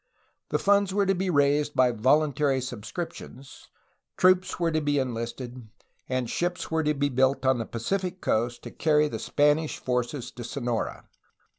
[0.49, 3.69] The funds were to be raised by voluntary subscriptions,
[4.17, 5.67] troops were to be en listed,
[6.09, 10.31] and ships were to be built on the Pacific coast to carry the Spanish forces
[10.31, 11.07] to Sonora.